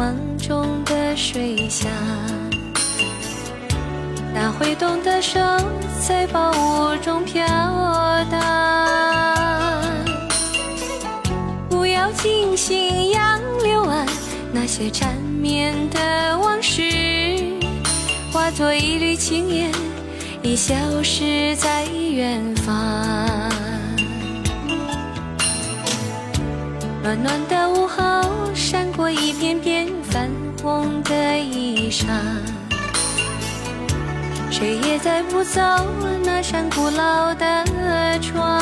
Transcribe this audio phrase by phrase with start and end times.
[0.00, 1.90] 梦中的水乡，
[4.32, 5.38] 那挥动的手
[6.00, 7.44] 在薄雾中飘
[8.30, 8.40] 荡。
[11.68, 14.06] 不要惊醒杨柳岸，
[14.54, 16.82] 那些缠绵的往事，
[18.32, 19.70] 化作一缕青烟，
[20.42, 23.59] 已消失在远方。
[27.02, 30.28] 暖暖的午后，闪过一片片泛
[30.62, 32.04] 红的衣裳。
[34.50, 35.60] 谁也载不走
[36.22, 37.64] 那扇古老的
[38.20, 38.60] 窗。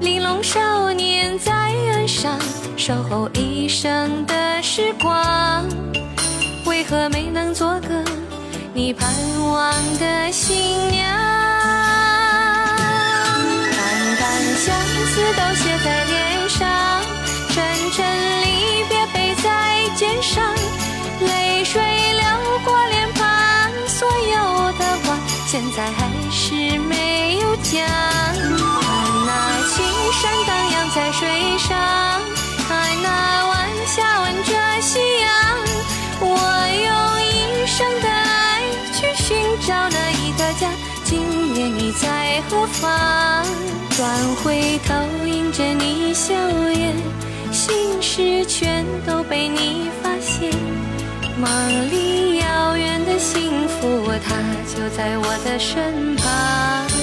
[0.00, 2.36] 玲珑少年在岸上
[2.76, 5.64] 守候一生的时光，
[6.66, 8.04] 为何没能做个
[8.72, 10.56] 你盼望的新
[10.90, 11.53] 娘？
[15.36, 16.60] 都写在脸上，
[17.54, 17.56] 阵
[17.92, 18.04] 阵
[18.42, 19.46] 离别背在
[19.96, 20.54] 肩上，
[21.20, 22.22] 泪水流
[22.64, 23.22] 过脸庞，
[23.88, 25.98] 所有的话现在还
[26.30, 27.72] 是没有讲。
[28.80, 28.88] 看
[29.26, 29.30] 那
[29.70, 31.22] 青山荡漾在水
[31.58, 31.70] 上，
[41.04, 43.44] 今夜你在何方？
[43.96, 44.94] 转回头
[45.26, 46.34] 迎着你笑
[46.70, 46.96] 颜，
[47.52, 50.50] 心事全都被你发现。
[51.38, 54.34] 梦里遥远的幸福，它
[54.74, 56.93] 就在我的身旁。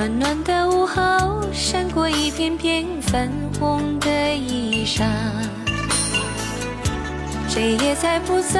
[0.00, 5.04] 暖暖的午后，闪过一片片粉红的衣裳。
[7.46, 8.58] 谁也再不走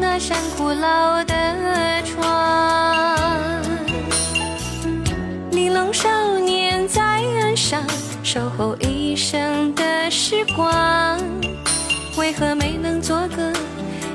[0.00, 3.16] 那扇古老的窗。
[5.52, 7.80] 玲珑少年在岸上
[8.24, 11.16] 守候一生的时光，
[12.16, 13.52] 为何没能做个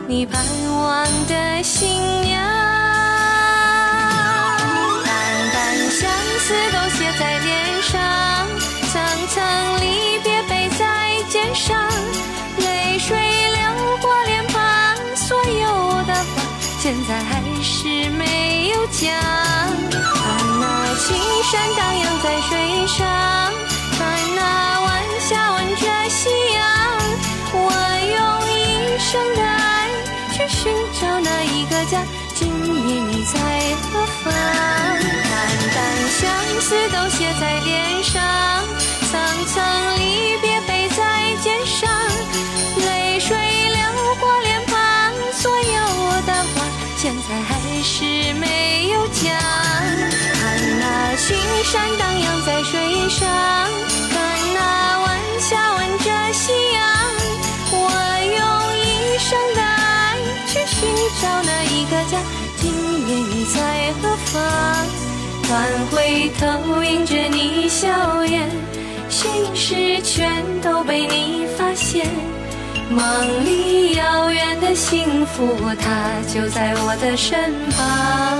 [0.05, 1.87] 你盼望的新
[2.23, 2.50] 娘？
[16.81, 19.13] 现在还是没有讲。
[19.91, 20.25] 看
[20.59, 20.65] 那
[20.95, 22.97] 青山荡漾在水上，
[23.99, 24.01] 看
[24.35, 24.41] 那
[24.81, 26.59] 晚霞吻着夕阳，
[27.53, 27.59] 我
[28.17, 28.17] 用
[28.49, 29.61] 一生的爱
[30.33, 32.03] 去寻找那一个家。
[32.33, 33.37] 今夜你在
[33.91, 34.33] 何方？
[34.33, 35.33] 淡
[35.75, 35.77] 淡
[36.09, 36.19] 相
[36.61, 38.19] 思都写在脸上，
[47.27, 49.31] 在还是没有讲。
[50.33, 50.41] 看
[50.79, 53.29] 那青山荡漾在水上，
[54.11, 54.15] 看
[54.53, 56.81] 那晚霞吻着夕阳，
[57.71, 57.75] 我
[58.37, 58.39] 用
[58.77, 60.17] 一生的爱
[60.47, 60.77] 去寻
[61.21, 62.17] 找那一个家。
[62.57, 62.63] 今
[63.07, 64.33] 夜你在何方？
[65.47, 65.51] 转
[65.91, 68.49] 回头迎着你笑颜，
[69.09, 72.09] 心事全都被你发现。
[72.91, 78.39] 梦里遥远的幸福，它就在我的身旁。